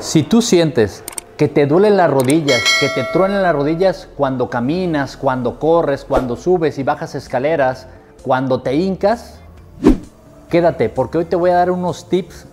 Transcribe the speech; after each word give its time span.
Si 0.00 0.22
tú 0.22 0.40
sientes 0.40 1.04
que 1.36 1.46
te 1.46 1.66
duelen 1.66 1.98
las 1.98 2.10
rodillas, 2.10 2.62
que 2.80 2.88
te 2.88 3.04
truenan 3.12 3.42
las 3.42 3.54
rodillas 3.54 4.08
cuando 4.16 4.48
caminas, 4.48 5.18
cuando 5.18 5.58
corres, 5.58 6.06
cuando 6.08 6.36
subes 6.36 6.78
y 6.78 6.82
bajas 6.82 7.14
escaleras, 7.14 7.86
cuando 8.22 8.62
te 8.62 8.74
hincas, 8.74 9.40
quédate 10.48 10.88
porque 10.88 11.18
hoy 11.18 11.26
te 11.26 11.36
voy 11.36 11.50
a 11.50 11.56
dar 11.56 11.70
unos 11.70 12.08
tips 12.08 12.46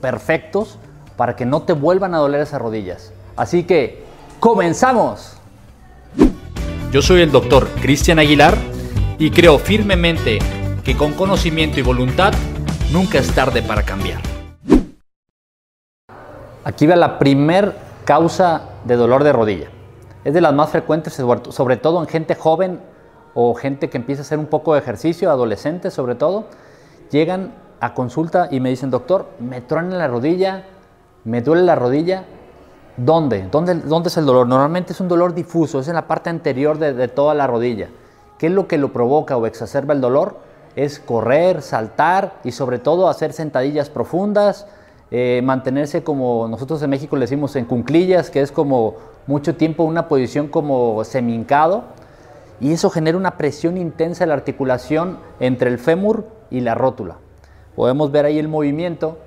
perfectos 0.00 0.78
para 1.18 1.36
que 1.36 1.44
no 1.44 1.62
te 1.62 1.74
vuelvan 1.74 2.14
a 2.14 2.18
doler 2.18 2.40
esas 2.40 2.60
rodillas. 2.60 3.12
Así 3.36 3.64
que, 3.64 4.04
¡comenzamos! 4.40 5.34
Yo 6.90 7.02
soy 7.02 7.20
el 7.20 7.30
doctor 7.30 7.68
Cristian 7.82 8.18
Aguilar 8.18 8.56
y 9.18 9.30
creo 9.30 9.58
firmemente 9.58 10.38
que 10.84 10.96
con 10.96 11.12
conocimiento 11.12 11.78
y 11.78 11.82
voluntad 11.82 12.32
nunca 12.92 13.18
es 13.18 13.30
tarde 13.34 13.60
para 13.60 13.82
cambiar. 13.82 14.37
Aquí 16.68 16.86
va 16.86 16.96
la 16.96 17.18
primer 17.18 17.74
causa 18.04 18.60
de 18.84 18.96
dolor 18.96 19.24
de 19.24 19.32
rodilla. 19.32 19.68
Es 20.22 20.34
de 20.34 20.42
las 20.42 20.52
más 20.52 20.68
frecuentes, 20.68 21.14
sobre 21.14 21.78
todo 21.78 21.98
en 22.02 22.06
gente 22.06 22.34
joven 22.34 22.80
o 23.32 23.54
gente 23.54 23.88
que 23.88 23.96
empieza 23.96 24.20
a 24.20 24.24
hacer 24.26 24.38
un 24.38 24.48
poco 24.48 24.74
de 24.74 24.80
ejercicio, 24.80 25.30
adolescentes 25.30 25.94
sobre 25.94 26.14
todo. 26.14 26.44
Llegan 27.10 27.54
a 27.80 27.94
consulta 27.94 28.48
y 28.50 28.60
me 28.60 28.68
dicen, 28.68 28.90
doctor, 28.90 29.30
me 29.40 29.62
truena 29.62 29.96
la 29.96 30.08
rodilla, 30.08 30.64
me 31.24 31.40
duele 31.40 31.62
la 31.62 31.74
rodilla. 31.74 32.24
¿Dónde? 32.98 33.48
¿Dónde, 33.50 34.08
es 34.08 34.16
el 34.18 34.26
dolor? 34.26 34.46
Normalmente 34.46 34.92
es 34.92 35.00
un 35.00 35.08
dolor 35.08 35.32
difuso, 35.32 35.80
es 35.80 35.88
en 35.88 35.94
la 35.94 36.06
parte 36.06 36.28
anterior 36.28 36.76
de 36.76 37.08
toda 37.08 37.32
la 37.32 37.46
rodilla. 37.46 37.88
¿Qué 38.36 38.48
es 38.48 38.52
lo 38.52 38.68
que 38.68 38.76
lo 38.76 38.92
provoca 38.92 39.38
o 39.38 39.46
exacerba 39.46 39.94
el 39.94 40.02
dolor? 40.02 40.36
Es 40.76 41.00
correr, 41.00 41.62
saltar 41.62 42.34
y 42.44 42.52
sobre 42.52 42.78
todo 42.78 43.08
hacer 43.08 43.32
sentadillas 43.32 43.88
profundas, 43.88 44.66
eh, 45.10 45.40
mantenerse 45.42 46.02
como 46.02 46.48
nosotros 46.48 46.82
en 46.82 46.90
México 46.90 47.16
le 47.16 47.22
decimos 47.22 47.56
en 47.56 47.64
cunclillas, 47.64 48.30
que 48.30 48.42
es 48.42 48.52
como 48.52 48.96
mucho 49.26 49.56
tiempo 49.56 49.84
una 49.84 50.08
posición 50.08 50.48
como 50.48 51.02
semincado, 51.04 51.84
y 52.60 52.72
eso 52.72 52.90
genera 52.90 53.16
una 53.16 53.36
presión 53.36 53.76
intensa 53.76 54.24
en 54.24 54.28
la 54.28 54.34
articulación 54.34 55.18
entre 55.40 55.70
el 55.70 55.78
fémur 55.78 56.26
y 56.50 56.60
la 56.60 56.74
rótula. 56.74 57.16
Podemos 57.74 58.10
ver 58.10 58.26
ahí 58.26 58.38
el 58.38 58.48
movimiento, 58.48 59.18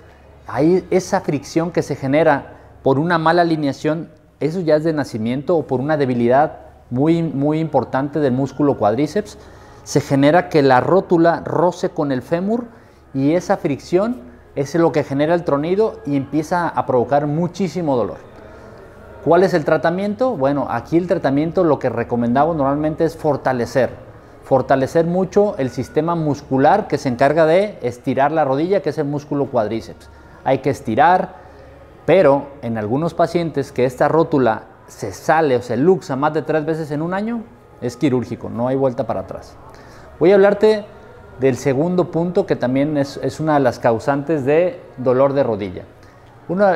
ahí 0.47 0.85
esa 0.91 1.21
fricción 1.21 1.71
que 1.71 1.81
se 1.81 1.95
genera 1.95 2.57
por 2.83 2.99
una 2.99 3.17
mala 3.17 3.43
alineación, 3.43 4.09
eso 4.39 4.59
ya 4.59 4.75
es 4.75 4.83
de 4.83 4.93
nacimiento 4.93 5.55
o 5.55 5.65
por 5.65 5.79
una 5.79 5.97
debilidad 5.97 6.59
muy, 6.89 7.23
muy 7.23 7.59
importante 7.59 8.19
del 8.19 8.33
músculo 8.33 8.77
cuádriceps, 8.77 9.37
se 9.83 10.01
genera 10.01 10.49
que 10.49 10.61
la 10.61 10.79
rótula 10.79 11.41
roce 11.45 11.89
con 11.89 12.11
el 12.11 12.21
fémur 12.21 12.65
y 13.13 13.33
esa 13.33 13.57
fricción 13.57 14.30
es 14.55 14.75
lo 14.75 14.91
que 14.91 15.03
genera 15.03 15.33
el 15.33 15.43
tronido 15.43 15.99
y 16.05 16.15
empieza 16.15 16.67
a 16.67 16.85
provocar 16.85 17.27
muchísimo 17.27 17.95
dolor. 17.95 18.17
¿Cuál 19.23 19.43
es 19.43 19.53
el 19.53 19.65
tratamiento? 19.65 20.35
Bueno, 20.35 20.67
aquí 20.69 20.97
el 20.97 21.07
tratamiento 21.07 21.63
lo 21.63 21.79
que 21.79 21.89
recomendamos 21.89 22.55
normalmente 22.55 23.05
es 23.05 23.15
fortalecer, 23.15 23.91
fortalecer 24.43 25.05
mucho 25.05 25.55
el 25.57 25.69
sistema 25.69 26.15
muscular 26.15 26.87
que 26.87 26.97
se 26.97 27.09
encarga 27.09 27.45
de 27.45 27.77
estirar 27.81 28.31
la 28.31 28.45
rodilla, 28.45 28.81
que 28.81 28.89
es 28.89 28.97
el 28.97 29.05
músculo 29.05 29.45
cuádriceps. 29.45 30.09
Hay 30.43 30.57
que 30.59 30.71
estirar, 30.71 31.35
pero 32.05 32.47
en 32.63 32.79
algunos 32.79 33.13
pacientes 33.13 33.71
que 33.71 33.85
esta 33.85 34.07
rótula 34.07 34.63
se 34.87 35.13
sale 35.13 35.55
o 35.55 35.61
se 35.61 35.77
luxa 35.77 36.15
más 36.15 36.33
de 36.33 36.41
tres 36.41 36.65
veces 36.65 36.89
en 36.91 37.01
un 37.01 37.13
año, 37.13 37.43
es 37.79 37.95
quirúrgico, 37.97 38.49
no 38.49 38.67
hay 38.67 38.75
vuelta 38.75 39.05
para 39.05 39.21
atrás. 39.21 39.55
Voy 40.19 40.31
a 40.31 40.35
hablarte 40.35 40.83
del 41.41 41.57
segundo 41.57 42.11
punto 42.11 42.45
que 42.45 42.55
también 42.55 42.97
es, 42.97 43.39
una 43.39 43.55
de 43.55 43.61
las 43.61 43.79
causantes 43.79 44.45
de 44.45 44.79
dolor 44.97 45.33
de 45.33 45.41
rodilla. 45.41 45.83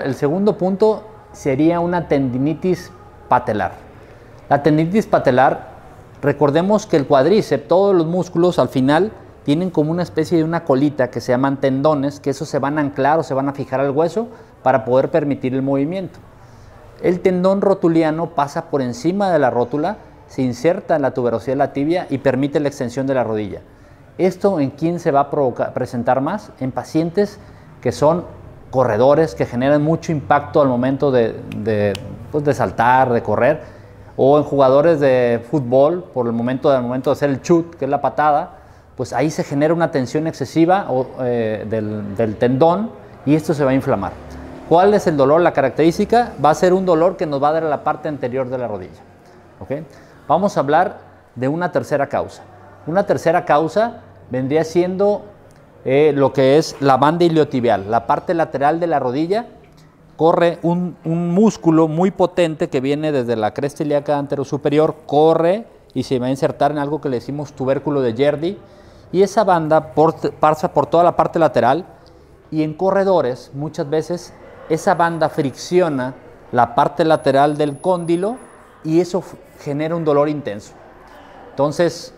el 0.04 0.16
segundo 0.16 0.58
punto 0.58 1.04
sería 1.34 1.80
una 1.80 2.08
tendinitis 2.08 2.92
patelar. 3.30 3.74
La 4.50 4.64
tendinitis 4.64 5.06
patelar, 5.06 5.70
recordemos 6.20 6.88
que 6.88 6.98
el 6.98 7.06
cuádriceps, 7.06 7.68
todos 7.68 7.96
los 7.96 8.08
músculos 8.08 8.58
al 8.58 8.70
final 8.70 9.12
tienen 9.44 9.70
como 9.70 9.92
una 9.92 10.02
especie 10.02 10.40
de 10.40 10.44
una 10.44 10.64
colita 10.64 11.12
que 11.12 11.22
se 11.22 11.32
llaman 11.32 11.62
tendones, 11.62 12.20
que 12.20 12.32
esos 12.32 12.50
se 12.50 12.58
van 12.58 12.80
a 12.80 12.82
anclar 12.82 13.20
o 13.20 13.24
se 13.24 13.36
van 13.36 13.48
a 13.48 13.54
fijar 13.54 13.80
al 13.80 13.92
hueso 13.92 14.30
para 14.64 14.84
poder 14.84 15.12
permitir 15.12 15.54
el 15.54 15.62
movimiento. 15.62 16.18
El 17.04 17.20
tendón 17.20 17.62
rotuliano 17.62 18.32
pasa 18.32 18.72
por 18.72 18.82
encima 18.82 19.30
de 19.30 19.38
la 19.38 19.52
rótula, 19.52 19.98
se 20.26 20.42
inserta 20.42 20.96
en 20.96 21.04
la 21.04 21.14
tuberosidad 21.14 21.54
de 21.54 21.58
la 21.58 21.74
tibia 21.74 22.08
y 22.10 22.18
permite 22.18 22.60
la 22.60 22.70
extensión 22.70 23.06
de 23.06 23.14
la 23.14 23.24
rodilla. 23.24 23.62
¿Esto 24.18 24.60
en 24.60 24.70
quién 24.70 25.00
se 25.00 25.12
va 25.12 25.30
a 25.32 25.74
presentar 25.74 26.22
más? 26.22 26.52
En 26.60 26.72
pacientes 26.72 27.40
que 27.82 27.92
son 27.92 28.26
corredores, 28.72 29.36
que 29.36 29.46
generan 29.46 29.84
mucho 29.84 30.12
impacto 30.12 30.62
al 30.62 30.68
momento 30.68 31.12
de, 31.12 31.94
pues, 32.32 32.58
saltar, 32.58 33.12
de 33.12 33.22
correr, 33.22 33.62
o 34.18 34.38
en 34.38 34.44
jugadores 34.44 35.00
de 35.00 35.46
fútbol, 35.50 36.04
por 36.14 36.28
el 36.28 36.34
momento, 36.34 36.70
momento 36.82 37.10
de 37.10 37.14
hacer 37.14 37.30
el 37.30 37.42
chut, 37.42 37.76
que 37.76 37.86
es 37.86 37.92
la 37.92 38.02
patada, 38.02 38.60
pues 38.96 39.12
ahí 39.12 39.30
se 39.30 39.44
genera 39.44 39.74
una 39.74 39.92
tensión 39.92 40.26
excesiva 40.28 40.88
eh, 41.20 41.66
del, 41.70 42.36
tendón 42.38 42.92
y 43.26 43.36
esto 43.36 43.54
se 43.54 43.66
va 43.66 43.72
a 43.72 43.74
inflamar. 43.74 44.14
¿Cuál 44.70 44.94
es 44.94 45.06
el 45.08 45.18
dolor? 45.18 45.42
La 45.42 45.52
característica 45.52 46.32
va 46.44 46.52
a 46.52 46.56
ser 46.56 46.74
un 46.74 46.86
dolor 46.86 47.18
que 47.18 47.26
nos 47.26 47.44
va 47.44 47.50
a 47.50 47.54
dar 47.54 47.64
a 47.66 47.70
la 47.70 47.84
parte 47.84 48.08
anterior 48.08 48.50
de 48.50 48.58
la 48.58 48.68
rodilla. 48.68 49.02
Vamos 50.28 50.58
a 50.58 50.60
hablar 50.62 50.98
de 51.36 51.48
una 51.48 51.72
tercera 51.72 52.08
causa. 52.08 52.44
Una 52.88 53.06
tercera 53.06 53.46
causa 53.46 54.02
vendría 54.30 54.64
siendo 54.64 55.24
eh, 55.86 56.14
lo 56.16 56.34
que 56.34 56.58
es 56.58 56.76
la 56.80 56.98
banda 56.98 57.26
iliotibial, 57.26 57.92
la 57.92 58.08
parte 58.08 58.34
lateral 58.34 58.80
de 58.80 58.88
la 58.88 59.00
rodilla. 59.00 59.48
Corre 60.18 60.60
un, 60.64 60.96
músculo 61.04 61.88
muy 61.88 62.10
potente 62.10 62.70
que 62.70 62.80
viene 62.80 63.12
desde 63.12 63.36
la 63.36 63.54
cresta 63.54 63.84
ilíaca 63.84 64.18
anterosuperior, 64.18 64.96
corre 65.06 65.68
y 65.94 66.04
se 66.04 66.20
va 66.20 66.28
a 66.28 66.30
insertar 66.30 66.72
en 66.72 66.78
algo 66.78 67.02
que 67.02 67.10
le 67.10 67.18
decimos 67.18 67.54
tubérculo 67.54 68.02
de 68.02 68.14
Yerdi. 68.14 68.58
Y 69.12 69.22
esa 69.22 69.44
banda 69.44 69.94
pasa 70.40 70.74
por 70.74 70.88
toda 70.88 71.04
la 71.04 71.16
parte 71.16 71.38
lateral 71.38 71.86
y 72.50 72.64
en 72.64 72.74
corredores 72.74 73.52
muchas 73.54 73.90
veces 73.90 74.34
esa 74.70 74.96
banda 74.96 75.30
fricciona 75.30 76.16
la 76.52 76.74
parte 76.74 77.06
lateral 77.06 77.58
del 77.58 77.80
cóndilo 77.80 78.38
y 78.84 79.02
eso 79.02 79.24
genera 79.60 79.96
un 79.96 80.06
dolor 80.06 80.30
intenso. 80.30 80.74
Entonces, 81.52 82.15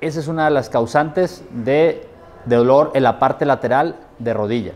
esa 0.00 0.20
es 0.20 0.28
una 0.28 0.44
de 0.44 0.50
las 0.50 0.68
causantes 0.68 1.42
de, 1.50 2.06
dolor 2.44 2.92
en 2.94 3.02
la 3.02 3.18
parte 3.18 3.44
lateral 3.44 3.96
de 4.18 4.32
rodilla. 4.32 4.72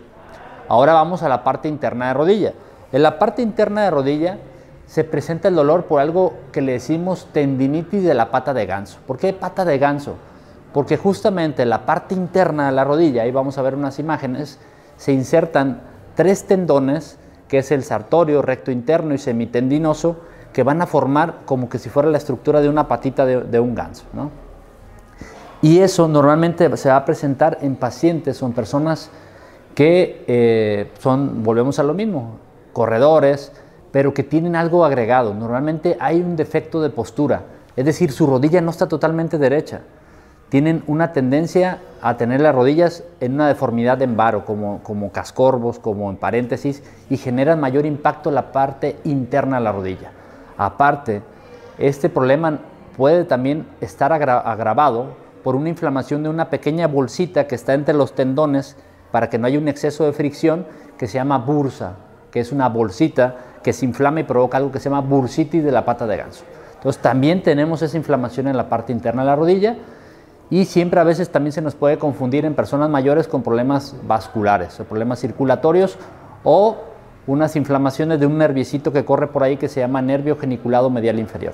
Ahora 0.69 0.93
vamos 0.93 1.23
a 1.23 1.29
la 1.29 1.45
parte 1.45 1.69
interna 1.69 2.09
de 2.09 2.15
rodilla. 2.15 2.53
En 2.93 3.03
la 3.03 3.19
parte 3.19 3.43
interna 3.43 3.83
de 3.83 3.91
rodilla 3.91 4.39
se 4.87 5.05
presenta 5.05 5.49
el 5.49 5.55
dolor 5.55 5.85
por 5.85 6.01
algo 6.01 6.35
que 6.51 6.63
le 6.63 6.73
decimos 6.73 7.29
tendinitis 7.33 8.03
de 8.03 8.15
la 8.15 8.31
pata 8.33 8.53
de 8.53 8.67
ganso. 8.67 8.99
¿Por 9.07 9.19
qué 9.19 9.33
pata 9.33 9.65
de 9.65 9.79
ganso? 9.79 10.17
Porque 10.73 10.97
justamente 10.97 11.63
en 11.63 11.71
la 11.71 11.87
parte 11.87 12.15
interna 12.15 12.67
de 12.67 12.73
la 12.73 12.85
rodilla, 12.85 13.23
ahí 13.23 13.31
vamos 13.31 13.57
a 13.57 13.63
ver 13.63 13.77
unas 13.77 14.01
imágenes, 14.01 14.59
se 14.97 15.13
insertan 15.13 15.83
tres 16.17 16.47
tendones, 16.47 17.19
que 17.47 17.59
es 17.59 17.71
el 17.71 17.85
sartorio, 17.85 18.43
recto 18.43 18.73
interno 18.73 19.15
y 19.15 19.19
semitendinoso, 19.19 20.17
que 20.53 20.65
van 20.65 20.83
a 20.83 20.87
formar 20.87 21.41
como 21.45 21.69
que 21.69 21.79
si 21.79 21.89
fuera 21.89 22.09
la 22.09 22.19
estructura 22.19 22.61
de 22.61 22.69
una 22.69 22.89
patita 22.89 23.25
de, 23.25 23.43
de 23.43 23.61
un 23.61 23.77
ganso. 23.77 24.05
¿no? 24.13 24.50
Y 25.63 25.81
eso 25.81 26.09
normalmente 26.09 26.75
se 26.77 26.89
va 26.89 26.97
a 26.97 27.05
presentar 27.05 27.59
en 27.61 27.77
pacientes 27.77 28.43
o 28.43 28.47
en 28.47 28.53
personas 28.53 29.11
que 29.75 30.25
eh, 30.27 30.91
son, 30.99 31.43
volvemos 31.43 31.79
a 31.79 31.83
lo 31.83 31.95
mismo, 31.95 32.39
corredores, 32.73 33.53
pero 33.93 34.15
que 34.15 34.23
tienen 34.23 34.57
algo 34.57 34.85
agregado. 34.85 35.35
Normalmente 35.35 35.97
hay 36.01 36.21
un 36.21 36.37
defecto 36.37 36.81
de 36.81 36.91
postura, 36.91 37.43
es 37.77 37.85
decir, 37.85 38.13
su 38.13 38.27
rodilla 38.27 38.61
no 38.61 38.71
está 38.71 38.89
totalmente 38.89 39.39
derecha. 39.39 39.83
Tienen 40.49 40.83
una 40.89 41.13
tendencia 41.13 41.79
a 42.03 42.17
tener 42.17 42.41
las 42.41 42.55
rodillas 42.55 43.05
en 43.21 43.35
una 43.35 43.47
deformidad 43.47 44.03
en 44.03 44.17
varo, 44.17 44.45
como, 44.45 44.83
como 44.83 45.13
cascorvos, 45.13 45.79
como 45.79 46.11
en 46.11 46.17
paréntesis, 46.17 46.83
y 47.09 47.19
generan 47.19 47.61
mayor 47.61 47.87
impacto 47.87 48.33
la 48.33 48.51
parte 48.51 48.97
interna 49.05 49.59
de 49.59 49.63
la 49.63 49.73
rodilla. 49.73 50.11
Aparte, 50.59 51.23
este 51.79 52.09
problema 52.09 52.59
puede 52.97 53.25
también 53.25 53.65
estar 53.81 54.13
agravado 54.13 55.15
por 55.43 55.57
una 55.57 55.69
inflamación 55.69 56.23
de 56.23 56.29
una 56.29 56.51
pequeña 56.51 56.87
bolsita 56.87 57.47
que 57.47 57.55
está 57.55 57.75
entre 57.75 57.95
los 57.95 58.15
tendones 58.15 58.77
para 59.11 59.29
que 59.29 59.39
no 59.39 59.47
haya 59.47 59.59
un 59.59 59.69
exceso 59.69 60.05
de 60.05 60.13
fricción 60.13 60.67
que 60.99 61.07
se 61.07 61.15
llama 61.15 61.39
bursa, 61.39 61.95
que 62.31 62.41
es 62.41 62.53
una 62.53 62.69
bolsita 62.69 63.37
que 63.63 63.73
se 63.73 63.85
inflama 63.85 64.21
y 64.21 64.25
provoca 64.25 64.59
algo 64.59 64.71
que 64.71 64.79
se 64.79 64.89
llama 64.89 65.01
bursitis 65.01 65.65
de 65.65 65.73
la 65.73 65.85
pata 65.85 66.07
de 66.07 66.17
ganso. 66.17 66.45
Entonces 66.75 67.03
también 67.03 67.43
tenemos 67.43 67.83
esa 67.83 67.97
inflamación 67.97 68.49
en 68.49 68.57
la 68.57 68.69
parte 68.69 68.93
interna 68.93 69.23
de 69.23 69.27
la 69.27 69.37
rodilla 69.37 69.77
y 70.49 70.65
siempre 70.65 70.99
a 71.01 71.05
veces 71.05 71.31
también 71.31 71.53
se 71.53 71.63
nos 71.63 71.75
puede 71.75 71.99
confundir 71.99 72.45
en 72.45 72.55
personas 72.55 72.89
mayores 72.89 73.29
con 73.29 73.43
problemas 73.43 73.95
vasculares 74.07 74.81
o 74.81 74.85
problemas 74.85 75.21
circulatorios 75.21 75.99
o 76.43 76.77
unas 77.27 77.55
inflamaciones 77.55 78.19
de 78.19 78.27
un 78.27 78.39
nerviecito 78.39 78.93
que 78.93 79.05
corre 79.05 79.29
por 79.29 79.43
ahí 79.43 79.57
que 79.57 79.69
se 79.69 79.81
llama 79.81 80.03
nervio 80.03 80.37
geniculado 80.37 80.91
medial 80.91 81.19
inferior. 81.19 81.53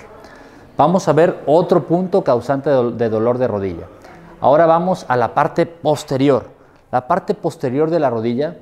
Vamos 0.77 1.09
a 1.09 1.15
ver 1.15 1.39
otro 1.47 1.87
punto 1.87 2.23
causante 2.23 2.69
de 2.69 3.09
dolor 3.09 3.39
de 3.39 3.49
rodilla. 3.49 3.87
Ahora 4.41 4.67
vamos 4.67 5.07
a 5.09 5.17
la 5.17 5.33
parte 5.33 5.65
posterior. 5.65 6.49
La 6.93 7.09
parte 7.09 7.33
posterior 7.33 7.89
de 7.89 7.99
la 7.99 8.11
rodilla 8.11 8.59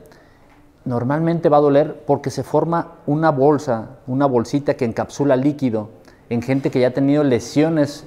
normalmente 0.85 1.49
va 1.49 1.57
a 1.57 1.61
doler 1.61 2.05
porque 2.07 2.31
se 2.31 2.45
forma 2.45 2.93
una 3.07 3.31
bolsa, 3.31 3.97
una 4.07 4.27
bolsita 4.27 4.75
que 4.75 4.85
encapsula 4.85 5.35
líquido 5.35 5.89
en 6.31 6.41
gente 6.41 6.71
que 6.71 6.79
ya 6.79 6.89
ha 6.89 6.93
tenido 6.93 7.25
lesiones 7.25 8.07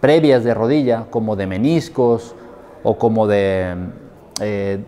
previas 0.00 0.42
de 0.42 0.52
rodilla, 0.52 1.06
como 1.10 1.36
de 1.36 1.46
meniscos 1.46 2.34
o 2.82 2.98
como 2.98 3.28
de 3.28 3.76
eh, 4.40 4.84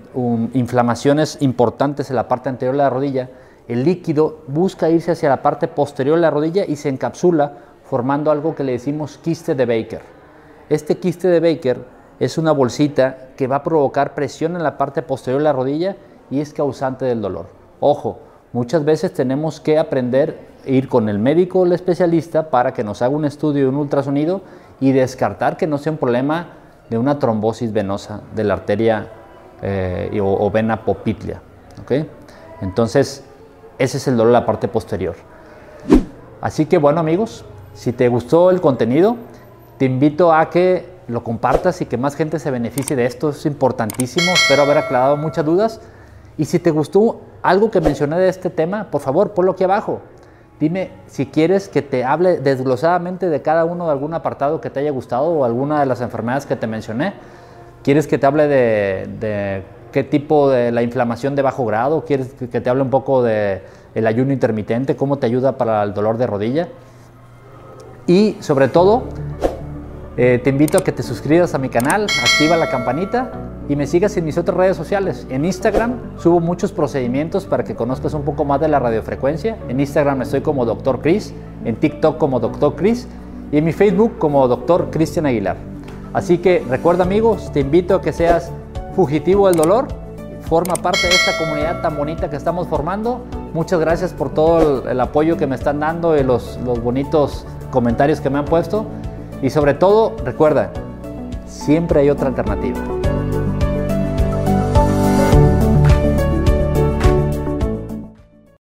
inflamaciones 0.54 1.38
importantes 1.40 2.11
en 2.11 2.16
la 2.16 2.26
parte 2.26 2.49
anterior 2.49 2.75
de 2.75 2.82
la 2.82 2.90
rodilla, 2.90 3.31
el 3.69 3.84
líquido 3.84 4.40
busca 4.49 4.90
irse 4.90 5.12
hacia 5.12 5.28
la 5.28 5.43
parte 5.43 5.69
posterior 5.69 6.16
de 6.16 6.22
la 6.22 6.31
rodilla 6.31 6.64
y 6.66 6.76
se 6.76 6.88
encapsula 6.88 7.68
formando 7.88 8.31
algo 8.31 8.55
que 8.55 8.64
le 8.64 8.73
decimos 8.73 9.19
quiste 9.19 9.55
de 9.55 9.64
Baker. 9.64 10.02
Este 10.69 10.99
quiste 10.99 11.29
de 11.29 11.40
Baker 11.40 11.85
es 12.20 12.37
una 12.37 12.52
bolsita 12.52 13.31
que 13.37 13.46
va 13.46 13.56
a 13.56 13.62
provocar 13.62 14.14
presión 14.14 14.56
en 14.56 14.62
la 14.62 14.76
parte 14.76 15.02
posterior 15.02 15.40
de 15.40 15.44
la 15.44 15.52
rodilla 15.52 15.96
y 16.31 16.40
es 16.40 16.52
causante 16.52 17.06
del 17.06 17.23
dolor. 17.23 17.46
Ojo, 17.81 18.19
muchas 18.52 18.85
veces 18.85 19.14
tenemos 19.14 19.61
que 19.61 19.79
aprender 19.79 20.38
a 20.67 20.70
ir 20.70 20.88
con 20.88 21.08
el 21.08 21.19
médico 21.19 21.61
o 21.61 21.64
el 21.64 21.73
especialista 21.73 22.50
para 22.50 22.75
que 22.75 22.85
nos 22.85 23.00
haga 23.00 23.17
un 23.17 23.25
estudio 23.25 23.62
de 23.62 23.69
un 23.69 23.76
ultrasonido 23.76 24.43
y 24.81 24.93
descartar 24.93 25.56
que 25.56 25.67
no 25.67 25.79
sea 25.79 25.93
un 25.93 25.99
problema 25.99 26.49
de 26.90 26.99
una 26.99 27.19
trombosis 27.19 27.73
venosa 27.73 28.20
de 28.35 28.44
la 28.44 28.55
arteria 28.55 29.08
eh, 29.62 30.20
o, 30.23 30.50
vena 30.50 30.85
popitlia. 30.85 31.40
Entonces, 32.61 33.25
ese 33.79 33.96
es 33.96 34.08
el 34.08 34.17
dolor 34.17 34.32
de 34.32 34.40
la 34.40 34.46
parte 34.46 34.69
posterior. 34.69 35.14
Así 36.40 36.67
que 36.67 36.79
bueno 36.79 37.00
amigos, 37.00 37.44
si 37.78 37.92
te 37.92 38.08
gustó 38.08 38.50
el 38.50 38.60
contenido, 38.60 39.16
te 39.78 39.84
invito 39.84 40.32
a 40.32 40.50
que 40.50 40.84
lo 41.06 41.22
compartas 41.22 41.80
y 41.80 41.86
que 41.86 41.96
más 41.96 42.16
gente 42.16 42.40
se 42.40 42.50
beneficie 42.50 42.96
de 42.96 43.06
esto. 43.06 43.28
Es 43.28 43.46
importantísimo. 43.46 44.32
Espero 44.32 44.62
haber 44.62 44.78
aclarado 44.78 45.16
muchas 45.16 45.44
dudas. 45.44 45.80
Y 46.36 46.46
si 46.46 46.58
te 46.58 46.72
gustó 46.72 47.20
algo 47.40 47.70
que 47.70 47.80
mencioné 47.80 48.19
de 48.19 48.28
este 48.30 48.50
tema, 48.50 48.90
por 48.90 49.00
favor, 49.00 49.30
ponlo 49.30 49.52
aquí 49.52 49.62
abajo. 49.62 50.00
Dime 50.58 50.90
si 51.06 51.26
quieres 51.26 51.69
que 51.69 51.80
te 51.80 52.02
hable 52.02 52.38
desglosadamente 52.38 53.28
de 53.28 53.42
cada 53.42 53.64
uno 53.64 53.84
de 53.86 53.92
algún 53.92 54.12
apartado 54.12 54.60
que 54.60 54.70
te 54.70 54.80
haya 54.80 54.90
gustado 54.90 55.26
o 55.26 55.44
alguna 55.44 55.78
de 55.78 55.86
las 55.86 56.00
enfermedades 56.00 56.46
que 56.46 56.56
te 56.56 56.66
mencioné. 56.66 57.14
¿Quieres 57.84 58.08
que 58.08 58.19
te 58.19 58.26
hable 58.26 58.48
de, 58.48 59.62
qué 59.92 60.02
tipo 60.02 60.50
de 60.50 60.72
la 60.72 60.82
inflamación 60.82 61.36
de 61.36 61.42
bajo 61.42 61.64
grado? 61.64 62.04
¿Quieres 62.04 62.34
que 62.50 62.60
te 62.60 62.69
hable 62.69 62.82
un 62.82 62.90
poco 62.90 63.22
de 63.22 63.62
el 63.94 64.04
ayuno 64.04 64.32
intermitente? 64.32 64.96
¿Cómo 64.96 65.19
te 65.19 65.26
ayuda 65.26 65.56
para 65.56 65.84
el 65.84 65.94
dolor 65.94 66.19
de 66.19 66.26
rodilla? 66.26 66.69
Y 68.08 68.37
sobre 68.40 68.69
todo, 68.69 69.02
eh, 70.16 70.40
te 70.43 70.49
invito 70.49 70.78
a 70.78 70.81
que 70.82 70.93
te 70.93 71.02
suscribas 71.02 71.55
a 71.55 71.58
mi 71.58 71.69
canal, 71.69 72.06
activa 72.22 72.56
la 72.56 72.70
campanita 72.70 73.31
y 73.69 73.76
me 73.76 73.87
sigas 73.87 74.16
en 74.16 74.25
mis 74.25 74.38
otras 74.38 74.56
redes 74.56 74.78
sociales. 74.78 75.26
En 75.28 75.44
Instagram 75.44 76.19
subo 76.19 76.40
muchos 76.40 76.72
procedimientos 76.72 77.44
para 77.44 77.64
que 77.64 77.75
conozcas 77.75 78.14
un 78.14 78.22
poco 78.22 78.46
más 78.46 78.62
de 78.62 78.69
la 78.69 78.78
radiofrecuencia. 78.78 79.58
En 79.69 79.78
Instagram 79.78 80.22
estoy 80.22 80.40
como 80.40 80.64
Dr. 80.64 81.02
Chris, 81.02 81.34
en 81.66 81.76
TikTok 81.76 82.16
como 82.16 82.40
Dr. 82.40 82.76
Chris 82.76 83.06
y 83.52 83.58
en 83.58 83.64
mi 83.66 83.72
Facebook 83.72 84.16
como 84.16 84.49
Dr. 84.49 84.88
Cristian 84.90 85.26
Aguilar. 85.26 85.56
Así 86.14 86.38
que 86.38 86.64
recuerda 86.66 87.04
amigos, 87.04 87.52
te 87.52 87.61
invito 87.61 87.94
a 87.94 88.00
que 88.00 88.14
seas 88.14 88.50
fugitivo 88.96 89.49
del 89.49 89.56
dolor, 89.56 89.87
forma 90.49 90.76
parte 90.76 91.06
de 91.06 91.14
esta 91.14 91.37
comunidad 91.37 91.82
tan 91.82 91.94
bonita 91.94 92.31
que 92.31 92.37
estamos 92.37 92.69
formando. 92.69 93.20
Muchas 93.52 93.78
gracias 93.81 94.14
por 94.14 94.32
todo 94.32 94.88
el, 94.88 94.99
apoyo 94.99 95.37
que 95.37 95.46
me 95.46 95.56
están 95.56 95.78
dando 95.78 96.16
y 96.16 96.25
los, 96.25 96.58
los 96.64 96.82
bonitos 96.82 97.44
comentarios 97.70 98.20
que 98.20 98.31
me 98.31 98.38
han 98.38 98.44
puesto. 98.44 98.87
Y 99.43 99.50
sobre 99.50 99.75
todo, 99.75 100.17
recuerda, 100.25 100.70
siempre 101.47 102.00
hay 102.00 102.11
otra 102.11 102.29
alternativa. 102.29 102.98